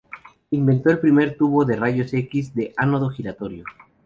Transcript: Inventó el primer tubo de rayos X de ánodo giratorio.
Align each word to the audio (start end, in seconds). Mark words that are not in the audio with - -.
Inventó 0.49 0.89
el 0.89 0.97
primer 0.97 1.37
tubo 1.37 1.63
de 1.63 1.75
rayos 1.75 2.11
X 2.11 2.55
de 2.55 2.73
ánodo 2.75 3.09
giratorio. 3.11 3.63